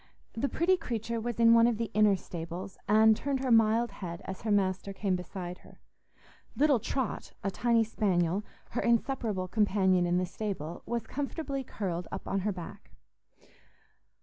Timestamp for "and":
2.87-3.15